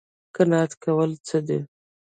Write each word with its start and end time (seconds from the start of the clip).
قناعت 0.35 0.71
کول 0.83 1.11
څه 1.27 1.37
دي؟ 1.47 1.59